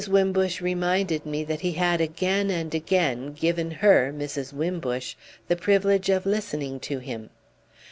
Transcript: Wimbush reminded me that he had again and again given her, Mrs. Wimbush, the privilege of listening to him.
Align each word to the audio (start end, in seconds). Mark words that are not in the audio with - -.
Wimbush 0.09 0.61
reminded 0.61 1.27
me 1.27 1.43
that 1.43 1.59
he 1.61 1.73
had 1.73 2.01
again 2.01 2.49
and 2.49 2.73
again 2.73 3.33
given 3.33 3.69
her, 3.69 4.11
Mrs. 4.11 4.51
Wimbush, 4.51 5.13
the 5.47 5.55
privilege 5.55 6.09
of 6.09 6.25
listening 6.25 6.79
to 6.79 6.97
him. 6.97 7.29